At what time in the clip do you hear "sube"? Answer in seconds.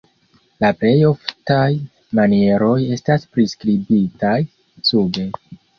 4.93-5.33